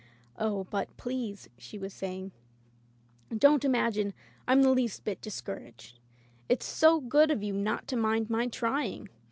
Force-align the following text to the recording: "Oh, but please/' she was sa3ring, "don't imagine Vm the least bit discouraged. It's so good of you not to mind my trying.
"Oh, 0.39 0.63
but 0.63 0.97
please/' 0.97 1.47
she 1.59 1.77
was 1.77 1.93
sa3ring, 1.93 2.31
"don't 3.37 3.63
imagine 3.63 4.15
Vm 4.47 4.63
the 4.63 4.71
least 4.71 5.03
bit 5.03 5.21
discouraged. 5.21 5.99
It's 6.49 6.65
so 6.65 6.99
good 6.99 7.29
of 7.29 7.43
you 7.43 7.53
not 7.53 7.85
to 7.89 7.95
mind 7.95 8.27
my 8.27 8.47
trying. 8.47 9.09